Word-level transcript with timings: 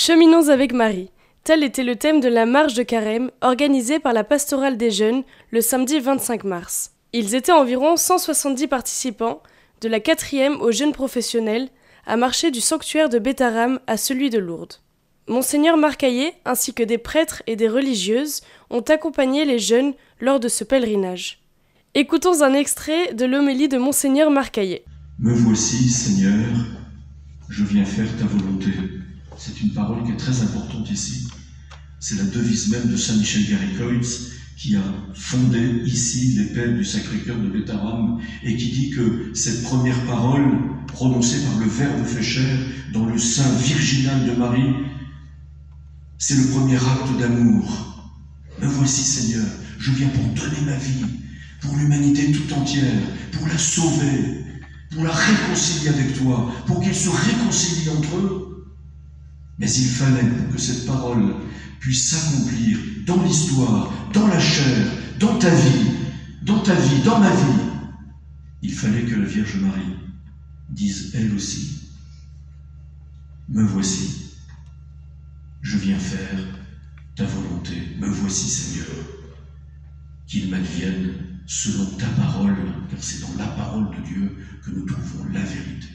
Cheminons 0.00 0.48
avec 0.48 0.74
Marie. 0.74 1.10
Tel 1.42 1.64
était 1.64 1.82
le 1.82 1.96
thème 1.96 2.20
de 2.20 2.28
la 2.28 2.46
marche 2.46 2.74
de 2.74 2.84
carême 2.84 3.32
organisée 3.40 3.98
par 3.98 4.12
la 4.12 4.22
pastorale 4.22 4.76
des 4.76 4.92
jeunes 4.92 5.24
le 5.50 5.60
samedi 5.60 5.98
25 5.98 6.44
mars. 6.44 6.92
Ils 7.12 7.34
étaient 7.34 7.50
environ 7.50 7.96
170 7.96 8.68
participants, 8.68 9.42
de 9.80 9.88
la 9.88 9.98
quatrième 9.98 10.60
aux 10.60 10.70
jeunes 10.70 10.92
professionnels, 10.92 11.68
à 12.06 12.16
marcher 12.16 12.52
du 12.52 12.60
sanctuaire 12.60 13.08
de 13.08 13.18
Bétaram 13.18 13.80
à 13.88 13.96
celui 13.96 14.30
de 14.30 14.38
Lourdes. 14.38 14.74
Monseigneur 15.26 15.76
Marcaillé, 15.76 16.32
ainsi 16.44 16.74
que 16.74 16.84
des 16.84 16.98
prêtres 16.98 17.42
et 17.48 17.56
des 17.56 17.68
religieuses, 17.68 18.42
ont 18.70 18.82
accompagné 18.82 19.44
les 19.44 19.58
jeunes 19.58 19.94
lors 20.20 20.38
de 20.38 20.46
ce 20.46 20.62
pèlerinage. 20.62 21.40
Écoutons 21.96 22.42
un 22.42 22.54
extrait 22.54 23.14
de 23.14 23.24
l'homélie 23.24 23.68
de 23.68 23.78
Monseigneur 23.78 24.30
Marcaillé. 24.30 24.84
Me 25.18 25.34
voici, 25.34 25.88
Seigneur, 25.88 26.46
je 27.48 27.64
viens 27.64 27.84
faire 27.84 28.16
ta 28.16 28.26
volonté. 28.26 28.70
C'est 29.38 29.60
une 29.60 29.70
parole 29.70 30.04
qui 30.04 30.10
est 30.10 30.16
très 30.16 30.42
importante 30.42 30.90
ici. 30.90 31.28
C'est 32.00 32.16
la 32.16 32.24
devise 32.24 32.70
même 32.70 32.88
de 32.88 32.96
Saint 32.96 33.16
Michel 33.16 33.48
Garicoitz 33.48 34.32
qui 34.56 34.74
a 34.74 34.82
fondé 35.14 35.82
ici 35.84 36.34
les 36.36 36.46
pères 36.46 36.74
du 36.74 36.84
Sacré-Cœur 36.84 37.38
de 37.38 37.48
Bétaram 37.48 38.20
et 38.42 38.56
qui 38.56 38.70
dit 38.72 38.90
que 38.90 39.30
cette 39.34 39.62
première 39.62 40.04
parole 40.06 40.58
prononcée 40.88 41.38
par 41.44 41.58
le 41.60 41.66
Verbe 41.66 42.04
fait 42.04 42.22
chair 42.22 42.58
dans 42.92 43.06
le 43.06 43.16
sein 43.16 43.48
virginal 43.58 44.26
de 44.26 44.32
Marie, 44.32 44.74
c'est 46.18 46.34
le 46.34 46.48
premier 46.48 46.74
acte 46.74 47.16
d'amour. 47.20 48.10
Me 48.60 48.66
voici 48.66 49.02
Seigneur, 49.02 49.46
je 49.78 49.92
viens 49.92 50.08
pour 50.08 50.24
donner 50.24 50.66
ma 50.66 50.76
vie, 50.76 51.04
pour 51.60 51.76
l'humanité 51.76 52.32
tout 52.32 52.52
entière, 52.54 53.00
pour 53.30 53.46
la 53.46 53.58
sauver, 53.58 54.44
pour 54.90 55.04
la 55.04 55.12
réconcilier 55.12 55.90
avec 55.90 56.18
toi, 56.18 56.52
pour 56.66 56.80
qu'ils 56.80 56.96
se 56.96 57.10
réconcilient 57.10 57.90
entre 57.90 58.16
eux. 58.16 58.57
Mais 59.58 59.70
il 59.70 59.88
fallait 59.88 60.28
pour 60.28 60.48
que 60.48 60.58
cette 60.58 60.86
parole 60.86 61.34
puisse 61.80 62.10
s'accomplir 62.10 62.78
dans 63.06 63.22
l'histoire, 63.22 63.92
dans 64.12 64.26
la 64.26 64.38
chair, 64.40 64.88
dans 65.18 65.38
ta 65.38 65.50
vie, 65.50 65.90
dans 66.42 66.62
ta 66.62 66.74
vie, 66.74 67.02
dans 67.02 67.18
ma 67.18 67.30
vie, 67.30 67.68
il 68.62 68.72
fallait 68.72 69.04
que 69.04 69.14
la 69.14 69.26
Vierge 69.26 69.56
Marie 69.56 69.96
dise 70.70 71.10
elle 71.14 71.32
aussi, 71.32 71.76
me 73.48 73.62
voici, 73.62 74.26
je 75.62 75.76
viens 75.76 75.98
faire 75.98 76.46
ta 77.16 77.24
volonté, 77.24 77.94
me 77.98 78.08
voici 78.08 78.48
Seigneur, 78.48 78.86
qu'il 80.26 80.50
m'advienne 80.50 81.26
selon 81.46 81.96
ta 81.96 82.08
parole, 82.10 82.86
car 82.88 83.02
c'est 83.02 83.20
dans 83.20 83.34
la 83.34 83.48
parole 83.48 83.90
de 83.96 84.02
Dieu 84.02 84.36
que 84.62 84.70
nous 84.70 84.84
trouvons 84.84 85.24
la 85.24 85.42
vérité, 85.44 85.88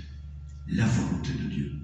la 0.67 0.85
volonté 0.85 1.33
de 1.33 1.45
Dieu. 1.45 1.82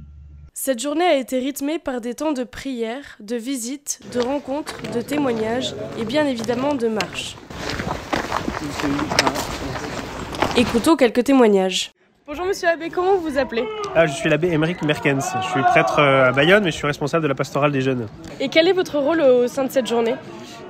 Cette 0.62 0.82
journée 0.82 1.06
a 1.06 1.16
été 1.16 1.40
rythmée 1.40 1.80
par 1.80 2.02
des 2.02 2.14
temps 2.16 2.34
de 2.34 2.44
prière, 2.44 3.16
de 3.22 3.38
visites, 3.38 4.02
de 4.14 4.20
rencontres, 4.20 4.76
de 4.94 5.00
témoignages 5.00 5.74
et 5.98 6.04
bien 6.04 6.26
évidemment 6.26 6.76
de 6.76 6.90
marches. 6.90 7.38
Écoutons 10.58 10.98
quelques 10.98 11.24
témoignages. 11.24 11.92
Bonjour 12.28 12.46
Monsieur 12.46 12.68
l'abbé, 12.68 12.90
comment 12.90 13.16
vous 13.16 13.32
vous 13.32 13.38
appelez? 13.38 13.64
Ah, 13.96 14.06
Je 14.06 14.12
suis 14.12 14.30
l'abbé 14.30 14.50
Émeric 14.50 14.82
Merkens. 14.82 15.34
Je 15.44 15.48
suis 15.50 15.62
prêtre 15.62 16.00
euh, 16.00 16.28
à 16.28 16.32
Bayonne, 16.34 16.66
mais 16.66 16.72
je 16.72 16.76
suis 16.76 16.88
responsable 16.88 17.24
de 17.24 17.30
la 17.30 17.36
pastorale 17.36 17.72
des 17.72 17.80
jeunes. 17.80 18.08
Et 18.42 18.50
quel 18.50 18.68
est 18.68 18.74
votre 18.74 19.00
rôle 19.00 19.22
au 19.22 19.48
sein 19.48 19.64
de 19.64 19.72
cette 19.72 19.88
journée? 19.88 20.16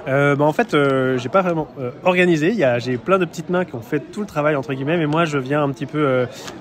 Euh, 0.07 0.35
bah, 0.35 0.45
en 0.45 0.53
fait, 0.53 0.73
euh, 0.73 1.17
j'ai 1.17 1.29
pas 1.29 1.41
vraiment 1.41 1.67
euh, 1.79 1.91
organisé. 2.03 2.55
J'ai 2.79 2.97
plein 2.97 3.19
de 3.19 3.25
petites 3.25 3.49
mains 3.49 3.65
qui 3.65 3.75
ont 3.75 3.81
fait 3.81 3.99
tout 3.99 4.21
le 4.21 4.25
travail 4.25 4.55
entre 4.55 4.73
guillemets, 4.73 4.97
mais 4.97 5.05
moi 5.05 5.25
je 5.25 5.37
viens 5.37 5.63
un 5.63 5.69
petit 5.71 5.85
peu 5.85 5.99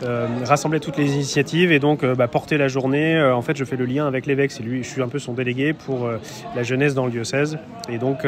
euh, 0.03 0.27
rassembler 0.45 0.81
toutes 0.81 0.97
les 0.97 1.15
initiatives 1.15 1.73
et 1.73 1.79
donc 1.79 2.05
bah, 2.05 2.29
porter 2.29 2.59
la 2.59 2.69
journée. 2.69 3.21
en 3.21 3.43
fait, 3.43 3.57
je 3.57 3.65
fais 3.65 3.77
le 3.77 3.85
lien 3.85 4.07
avec 4.07 4.27
l'évêque. 4.27 4.51
C'est 4.51 4.63
lui, 4.63 4.83
je 4.83 4.89
suis 4.89 5.03
un 5.03 5.09
peu 5.09 5.19
son 5.19 5.33
délégué 5.33 5.73
pour 5.73 6.09
la 6.55 6.63
jeunesse 6.63 6.95
dans 6.95 7.05
le 7.05 7.11
diocèse. 7.11 7.59
Et 7.89 7.99
donc 7.99 8.27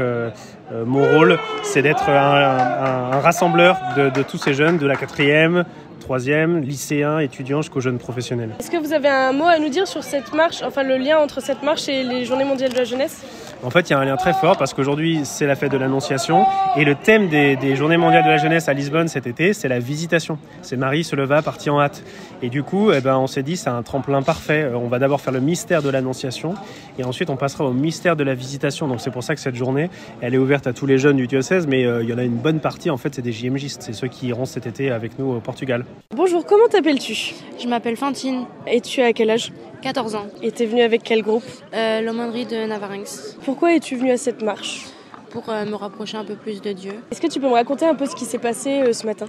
mon 0.86 1.04
rôle, 1.04 1.38
c'est 1.62 1.82
d'être 1.82 2.08
un, 2.08 3.12
un, 3.12 3.20
rassembleur 3.20 3.78
de, 3.96 4.10
de 4.10 4.22
tous 4.22 4.38
ces 4.38 4.54
jeunes 4.54 4.78
de 4.78 4.86
la 4.86 4.96
quatrième, 4.96 5.64
troisième, 6.10 6.62
lycéens, 6.62 7.20
étudiants 7.20 7.62
jusqu'aux 7.62 7.80
jeunes 7.80 7.98
professionnels. 7.98 8.50
Est-ce 8.58 8.68
que 8.68 8.78
vous 8.78 8.92
avez 8.92 9.06
un 9.06 9.30
mot 9.30 9.46
à 9.46 9.60
nous 9.60 9.68
dire 9.68 9.86
sur 9.86 10.02
cette 10.02 10.34
marche, 10.34 10.60
enfin 10.64 10.82
le 10.82 10.96
lien 10.96 11.18
entre 11.18 11.40
cette 11.40 11.62
marche 11.62 11.88
et 11.88 12.02
les 12.02 12.24
Journées 12.24 12.42
mondiales 12.42 12.72
de 12.72 12.78
la 12.78 12.82
jeunesse? 12.82 13.24
En 13.62 13.70
fait, 13.70 13.88
il 13.88 13.92
y 13.92 13.94
a 13.94 13.98
un 14.00 14.04
lien 14.04 14.16
très 14.16 14.32
fort 14.32 14.56
parce 14.56 14.74
qu'aujourd'hui, 14.74 15.20
c'est 15.22 15.46
la 15.46 15.54
fête 15.54 15.70
de 15.70 15.76
l'Annonciation 15.76 16.46
et 16.76 16.84
le 16.84 16.96
thème 16.96 17.28
des, 17.28 17.76
Journées 17.76 17.96
mondiales 17.96 18.24
de 18.24 18.28
la 18.28 18.38
jeunesse 18.38 18.68
à 18.68 18.72
Lisbonne 18.72 19.06
cet 19.06 19.28
été, 19.28 19.52
c'est 19.52 19.68
la 19.68 19.78
visitation. 19.78 20.36
C'est 20.62 20.76
Marie 20.76 21.04
se 21.04 21.14
leva, 21.14 21.42
partie 21.42 21.70
en 21.70 21.80
hâte. 21.80 22.02
Et 22.42 22.48
du 22.48 22.64
coup, 22.64 22.90
eh 22.90 23.00
ben, 23.00 23.16
on 23.16 23.28
s'est 23.28 23.44
dit, 23.44 23.56
c'est 23.56 23.70
un 23.70 23.82
tremplin 23.84 24.22
parfait. 24.22 24.62
Euh, 24.62 24.76
on 24.76 24.88
va 24.88 24.98
d'abord 24.98 25.20
faire 25.20 25.32
le 25.32 25.40
mystère 25.40 25.80
de 25.80 25.90
l'Annonciation 25.90 26.54
et 26.98 27.04
ensuite 27.04 27.30
on 27.30 27.36
passera 27.36 27.64
au 27.64 27.72
mystère 27.72 28.16
de 28.16 28.24
la 28.24 28.34
visitation. 28.34 28.88
Donc 28.88 29.00
c'est 29.00 29.12
pour 29.12 29.22
ça 29.22 29.36
que 29.36 29.40
cette 29.40 29.54
journée, 29.54 29.90
elle 30.22 30.34
est 30.34 30.38
ouverte 30.38 30.66
à 30.66 30.72
tous 30.72 30.86
les 30.86 30.98
jeunes 30.98 31.18
du 31.18 31.28
diocèse, 31.28 31.68
mais 31.68 31.84
euh, 31.84 32.02
il 32.02 32.08
y 32.08 32.12
en 32.12 32.18
a 32.18 32.24
une 32.24 32.38
bonne 32.38 32.58
partie, 32.58 32.90
en 32.90 32.96
fait, 32.96 33.14
c'est 33.14 33.22
des 33.22 33.32
JMJistes. 33.32 33.82
C'est 33.82 33.92
ceux 33.92 34.08
qui 34.08 34.26
iront 34.26 34.46
cet 34.46 34.66
été 34.66 34.90
avec 34.90 35.18
nous 35.20 35.34
au 35.34 35.40
Portugal. 35.40 35.84
Bonjour, 36.08 36.44
comment 36.44 36.66
t'appelles-tu 36.68 37.34
Je 37.58 37.68
m'appelle 37.68 37.96
Fantine. 37.96 38.44
Et 38.66 38.80
tu 38.80 39.00
as 39.00 39.12
quel 39.12 39.30
âge 39.30 39.52
14 39.82 40.14
ans. 40.16 40.26
Et 40.42 40.50
t'es 40.50 40.66
venue 40.66 40.82
avec 40.82 41.02
quel 41.02 41.22
groupe 41.22 41.44
euh, 41.72 42.00
L'aumônerie 42.00 42.46
de 42.46 42.66
Navarinx. 42.66 43.36
Pourquoi 43.44 43.74
es-tu 43.74 43.96
venue 43.96 44.10
à 44.10 44.16
cette 44.16 44.42
marche 44.42 44.86
Pour 45.30 45.48
euh, 45.48 45.64
me 45.64 45.74
rapprocher 45.74 46.16
un 46.16 46.24
peu 46.24 46.34
plus 46.34 46.60
de 46.60 46.72
Dieu. 46.72 46.94
Est-ce 47.10 47.20
que 47.20 47.26
tu 47.26 47.40
peux 47.40 47.46
me 47.46 47.54
raconter 47.54 47.86
un 47.86 47.94
peu 47.94 48.06
ce 48.06 48.14
qui 48.14 48.24
s'est 48.24 48.38
passé 48.38 48.80
euh, 48.80 48.92
ce 48.92 49.06
matin 49.06 49.26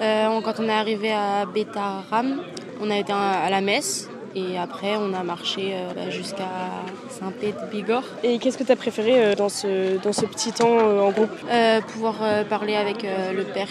euh, 0.00 0.40
Quand 0.42 0.54
on 0.58 0.68
est 0.68 0.72
arrivé 0.72 1.12
à 1.12 1.46
Bétaram, 1.46 2.42
on 2.80 2.90
a 2.90 2.98
été 2.98 3.12
à 3.12 3.48
la 3.48 3.60
messe. 3.60 4.08
Et 4.34 4.58
après, 4.58 4.96
on 4.98 5.14
a 5.14 5.22
marché 5.22 5.74
bah, 5.94 6.10
jusqu'à 6.10 6.48
Saint-Pé-de-Bigorre. 7.08 8.04
Et 8.22 8.38
qu'est-ce 8.38 8.58
que 8.58 8.64
tu 8.64 8.72
as 8.72 8.76
préféré 8.76 9.34
dans, 9.34 9.48
ce, 9.48 9.96
dans 10.02 10.12
ce 10.12 10.26
petit 10.26 10.52
temps 10.52 10.76
en 10.76 11.10
groupe 11.10 11.30
Pouvoir 11.88 12.16
parler 12.46 12.74
avec 12.74 13.02
le 13.02 13.44
Père. 13.44 13.68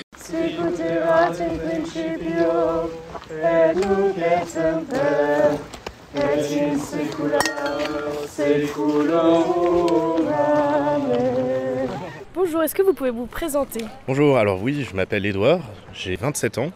Bonjour, 12.33 12.63
est-ce 12.63 12.75
que 12.75 12.81
vous 12.81 12.93
pouvez 12.93 13.11
vous 13.11 13.25
présenter? 13.25 13.79
Bonjour, 14.07 14.37
alors 14.37 14.61
oui, 14.61 14.85
je 14.89 14.95
m'appelle 14.95 15.25
Edouard, 15.25 15.61
j'ai 15.93 16.15
27 16.15 16.57
ans 16.57 16.71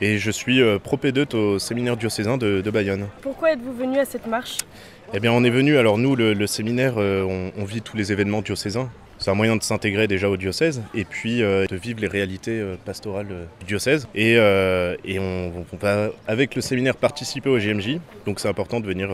et 0.00 0.18
je 0.18 0.30
suis 0.30 0.60
euh, 0.62 0.78
propédeute 0.78 1.34
au 1.34 1.58
séminaire 1.58 1.96
diocésain 1.96 2.38
de, 2.38 2.62
Bayonne. 2.70 3.08
Pourquoi 3.22 3.52
êtes-vous 3.52 3.72
venu 3.72 3.98
à 3.98 4.04
cette 4.04 4.26
marche? 4.26 4.58
Eh 5.12 5.20
bien, 5.20 5.32
on 5.32 5.44
est 5.44 5.50
venu, 5.50 5.76
alors 5.76 5.98
nous, 5.98 6.16
le, 6.16 6.46
séminaire, 6.46 6.94
euh, 6.96 7.50
on, 7.56 7.64
vit 7.64 7.82
tous 7.82 7.96
les 7.96 8.12
événements 8.12 8.42
diocésains. 8.42 8.90
C'est 9.20 9.30
un 9.30 9.34
moyen 9.34 9.54
de 9.56 9.62
s'intégrer 9.62 10.08
déjà 10.08 10.30
au 10.30 10.38
diocèse 10.38 10.82
et 10.94 11.04
puis 11.04 11.42
euh, 11.42 11.66
de 11.66 11.76
vivre 11.76 12.00
les 12.00 12.06
réalités 12.06 12.58
euh, 12.58 12.76
pastorales 12.82 13.26
euh, 13.30 13.44
du 13.60 13.66
diocèse. 13.66 14.08
Et, 14.14 14.38
on, 15.18 15.52
va, 15.78 16.08
avec 16.26 16.54
le 16.54 16.62
séminaire, 16.62 16.96
participer 16.96 17.50
au 17.50 17.58
GMJ. 17.58 17.98
Donc 18.24 18.40
c'est 18.40 18.48
important 18.48 18.80
de 18.80 18.86
venir 18.86 19.10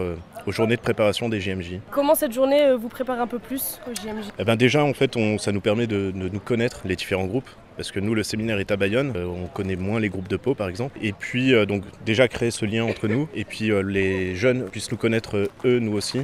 aux 0.47 0.53
journées 0.53 0.77
de 0.77 0.81
préparation 0.81 1.29
des 1.29 1.41
GMJ. 1.41 1.81
Comment 1.91 2.15
cette 2.15 2.33
journée 2.33 2.73
vous 2.77 2.89
prépare 2.89 3.21
un 3.21 3.27
peu 3.27 3.41
plus 3.41 3.81
au 3.89 3.91
GMJ 3.91 4.27
eh 4.39 4.45
ben 4.45 4.55
Déjà, 4.55 4.85
en 4.85 4.95
fait, 4.95 5.17
ça 5.39 5.51
nous 5.51 5.61
permet 5.61 5.89
de, 5.89 6.13
nous 6.15 6.39
connaître, 6.39 6.83
les 6.85 6.95
différents 6.95 7.27
groupes. 7.27 7.51
Parce 7.77 7.91
que 7.91 7.99
nous, 7.99 8.15
le 8.15 8.23
séminaire 8.23 8.59
est 8.61 8.71
à 8.71 8.77
Bayonne, 8.77 9.13
on 9.17 9.49
connaît 9.49 9.77
moins 9.77 10.01
les 10.01 10.09
groupes 10.09 10.29
de 10.29 10.37
Pau 10.37 10.55
par 10.55 10.69
exemple. 10.69 10.99
Et 11.03 11.13
puis, 11.13 11.53
donc, 11.67 11.83
déjà 12.05 12.29
créer 12.29 12.53
ce 12.53 12.65
lien 12.65 12.85
entre 12.85 13.09
nous. 13.09 13.29
Et 13.35 13.45
puis, 13.45 13.71
les 13.85 14.37
jeunes 14.37 14.69
puissent 14.71 14.91
nous 14.93 14.97
connaître, 14.97 15.49
eux, 15.65 15.79
nous 15.81 15.93
aussi. 15.93 16.21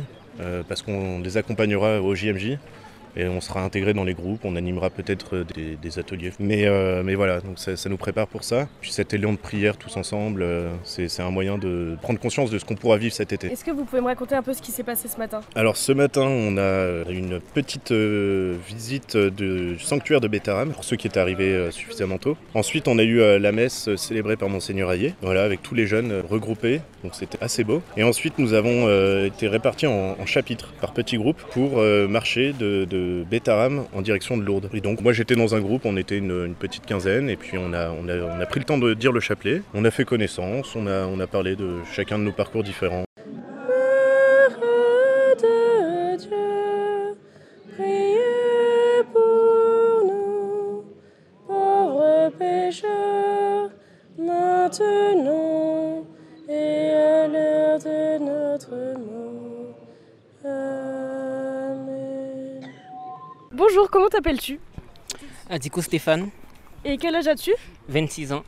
parce 0.69 0.82
qu'on 0.82 1.19
les 1.20 1.37
accompagnera 1.37 2.00
au 2.00 2.14
JMJ 2.14 2.59
et 3.17 3.27
on 3.27 3.41
sera 3.41 3.62
intégré 3.62 3.95
dans 3.95 4.05
les 4.05 4.15
groupes, 4.15 4.41
on 4.45 4.56
animera 4.56 4.91
peut-être 4.91 5.45
des, 5.55 5.99
ateliers. 5.99 6.33
Mais, 6.39 6.67
euh, 6.67 7.03
mais 7.05 7.15
voilà, 7.15 7.41
donc 7.41 7.59
ça, 7.59 7.89
nous 7.89 7.97
prépare 7.97 8.27
pour 8.27 8.45
ça. 8.45 8.69
Puis 8.81 8.93
cet 8.93 9.12
élan 9.12 9.33
de 9.33 9.39
prière 9.39 9.77
tous 9.77 9.97
ensemble, 9.97 10.43
euh, 10.43 10.71
c'est 10.84 11.21
un 11.21 11.31
moyen 11.31 11.59
de 11.59 11.97
prendre 12.00 12.19
conscience 12.19 12.50
de 12.50 12.59
ce 12.59 12.65
qu'on 12.65 12.77
pourra 12.77 12.97
vivre 12.97 13.12
cet 13.12 13.33
été. 13.33 13.49
Est-ce 13.49 13.65
que 13.65 13.71
vous 13.71 13.84
pouvez 13.84 14.00
me 14.00 14.06
raconter 14.06 14.34
un 14.34 14.43
peu 14.43 14.55
ce 14.55 14.62
qui 14.62 14.73
s'est 14.73 14.83
passé 14.83 15.09
ce 15.09 15.19
matin? 15.19 15.41
Alors 15.55 15.77
ce 15.77 15.93
matin, 15.93 16.23
on 16.23 16.56
a 16.56 17.05
une 17.11 17.41
petite 17.55 17.93
euh, 17.93 18.56
visite 18.67 19.17
du 19.17 19.79
sanctuaire 19.79 20.20
de 20.20 20.29
Bétaram, 20.29 20.73
pour 20.73 20.85
ceux 20.85 20.97
qui 20.97 21.06
étaient 21.06 21.20
arrivés 21.20 21.70
suffisamment 21.70 22.19
tôt. 22.19 22.37
Ensuite, 22.55 22.88
on 22.88 22.99
a 22.99 23.03
eu 23.03 23.19
la 23.38 23.53
messe 23.53 23.94
célébrée 23.97 24.37
par 24.37 24.49
Monseigneur 24.49 24.91
Ayé, 24.93 25.15
voilà, 25.20 25.44
avec 25.44 25.62
tous 25.62 25.75
les 25.75 25.87
jeunes 25.87 26.23
regroupés, 26.29 26.81
donc 27.03 27.15
c'était 27.15 27.43
assez 27.43 27.65
beau. 27.65 27.82
Et 27.97 28.05
ensuite, 28.05 28.38
nous 28.38 28.55
avons 28.55 28.88
été 29.25 29.49
répartis 29.49 29.87
en, 29.87 30.25
chapitres, 30.26 30.73
par 30.81 30.93
petits 30.93 31.19
groupes, 31.19 31.43
pour 31.50 31.82
marcher 32.08 32.53
de 32.53 32.87
Bétaram 33.31 33.84
en 33.93 34.02
direction 34.02 34.37
de 34.37 34.43
Lourdes. 34.43 34.69
Et 34.75 34.81
donc 34.81 35.00
moi 35.00 35.12
j'étais 35.12 35.37
dans 35.37 35.54
un 35.54 35.60
groupe, 35.60 35.82
on 35.84 35.96
était 35.96 36.19
une, 36.19 36.54
petite 36.58 36.87
quinzaine 36.87 37.28
et 37.28 37.37
puis 37.37 37.58
on 37.58 37.72
a, 37.72 37.90
on, 37.90 38.08
a, 38.08 38.46
pris 38.46 38.60
le 38.60 38.66
temps 38.66 38.78
de 38.78 38.94
dire 38.94 39.12
le 39.12 39.20
chapelet, 39.20 39.62
on 39.75 39.84
a 39.84 39.90
fait 39.90 40.04
connaissance, 40.04 40.76
on 40.76 40.87
a, 40.87 41.06
on 41.06 41.19
a 41.20 41.26
parlé 41.26 41.56
de 41.56 41.78
chacun 41.93 42.19
de 42.19 42.25
nos 42.25 42.32
parcours 42.32 42.62
différents. 42.62 43.04
maintenant 54.19 55.31
Bonjour, 63.74 63.88
comment 63.90 64.08
t'appelles-tu? 64.10 64.60
Adiko 65.48 65.80
Stéphane, 65.80 66.28
Et 66.84 66.98
quel 66.98 67.14
âge 67.16 67.26
as-tu? 67.26 67.54
26 67.88 68.34
ans, 68.34 68.44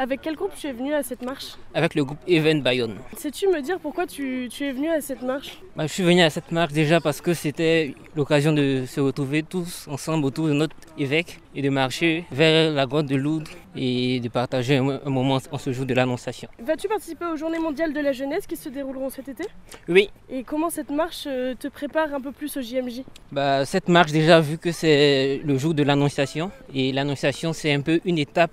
Avec 0.00 0.20
quel 0.22 0.36
groupe 0.36 0.52
tu 0.56 0.68
es 0.68 0.72
venu 0.72 0.94
à 0.94 1.02
cette 1.02 1.22
marche 1.22 1.56
avec 1.74 1.96
le 1.96 2.04
groupe 2.04 2.18
Even 2.28 2.62
Bayonne. 2.62 2.98
Sais-tu 3.16 3.48
me 3.48 3.60
dire 3.60 3.80
pourquoi 3.80 4.06
tu, 4.06 4.48
tu 4.48 4.62
es 4.64 4.70
venu 4.70 4.88
à 4.88 5.00
cette 5.00 5.22
marche 5.22 5.58
Bah, 5.74 5.88
je 5.88 5.92
suis 5.92 6.04
venu 6.04 6.22
à 6.22 6.30
cette 6.30 6.52
marche 6.52 6.72
déjà 6.72 7.00
parce 7.00 7.20
que 7.20 7.34
c'était 7.34 7.96
l'occasion 8.14 8.52
de 8.52 8.84
se 8.86 9.00
retrouver 9.00 9.42
tous 9.42 9.88
ensemble 9.90 10.24
autour 10.24 10.46
de 10.46 10.52
notre 10.52 10.76
évêque 10.98 11.40
et 11.56 11.62
de 11.62 11.68
marcher 11.68 12.24
vers 12.30 12.72
la 12.72 12.86
grotte 12.86 13.06
de 13.06 13.16
Lourdes 13.16 13.48
et 13.74 14.20
de 14.20 14.28
partager 14.28 14.76
un, 14.76 15.00
un 15.04 15.10
moment 15.10 15.40
en 15.50 15.58
ce 15.58 15.72
jour 15.72 15.84
de 15.84 15.94
l'Annonciation. 15.94 16.48
Vas-tu 16.62 16.86
participer 16.86 17.24
aux 17.26 17.36
Journées 17.36 17.58
mondiales 17.58 17.92
de 17.92 18.00
la 18.00 18.12
jeunesse 18.12 18.46
qui 18.46 18.54
se 18.54 18.68
dérouleront 18.68 19.10
cet 19.10 19.28
été? 19.28 19.44
Oui, 19.88 20.10
Et 20.30 20.44
comment 20.44 20.70
cette 20.70 20.90
marche 20.90 21.24
euh, 21.26 21.54
te 21.58 21.66
prépare 21.66 22.14
un 22.14 22.20
peu 22.20 22.30
plus 22.30 22.56
au 22.56 22.60
JMJ 22.62 23.02
bah, 23.32 23.64
cette 23.64 23.88
marche 23.88 24.12
déjà 24.12 24.38
vu 24.40 24.58
que 24.58 24.70
c'est 24.70 25.40
le 25.44 25.58
jour 25.58 25.74
de 25.74 25.82
l'Annonciation 25.82 26.52
et 26.72 26.92
l'Annonciation 26.92 27.52
c'est 27.52 27.72
un 27.72 27.80
peu 27.80 28.00
une 28.04 28.18
étape 28.18 28.52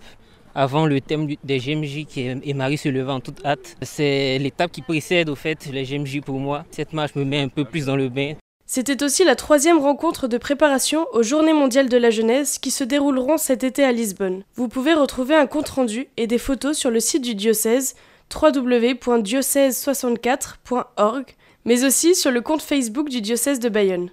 avant 0.55 0.85
le 0.85 1.01
thème 1.01 1.27
des 1.43 1.59
GMJ 1.59 2.05
et 2.17 2.53
Marie 2.53 2.77
se 2.77 2.87
levant 2.89 3.15
en 3.15 3.19
toute 3.19 3.43
hâte. 3.45 3.75
C'est 3.81 4.37
l'étape 4.39 4.71
qui 4.71 4.81
précède 4.81 5.27
au 5.29 5.35
fait 5.35 5.65
les 5.71 5.83
GMJ 5.83 6.21
pour 6.21 6.39
moi. 6.39 6.63
Cette 6.71 6.93
marche 6.93 7.13
me 7.15 7.25
met 7.25 7.41
un 7.41 7.49
peu 7.49 7.65
plus 7.65 7.85
dans 7.85 7.97
le 7.97 8.09
bain 8.09 8.33
C'était 8.65 9.03
aussi 9.03 9.23
la 9.23 9.35
troisième 9.35 9.77
rencontre 9.79 10.27
de 10.27 10.37
préparation 10.37 11.05
aux 11.11 11.23
Journées 11.23 11.53
mondiales 11.53 11.89
de 11.89 11.97
la 11.97 12.09
jeunesse 12.09 12.57
qui 12.57 12.71
se 12.71 12.83
dérouleront 12.83 13.37
cet 13.37 13.63
été 13.63 13.83
à 13.83 13.91
Lisbonne. 13.91 14.43
Vous 14.55 14.69
pouvez 14.69 14.93
retrouver 14.93 15.35
un 15.35 15.45
compte-rendu 15.45 16.07
et 16.17 16.25
des 16.27 16.39
photos 16.39 16.77
sur 16.77 16.89
le 16.89 17.01
site 17.01 17.23
du 17.23 17.35
diocèse 17.35 17.95
www.diocèse64.org, 18.33 21.25
mais 21.65 21.83
aussi 21.83 22.15
sur 22.15 22.31
le 22.31 22.41
compte 22.41 22.63
Facebook 22.63 23.09
du 23.09 23.21
diocèse 23.21 23.59
de 23.59 23.69
Bayonne. 23.69 24.09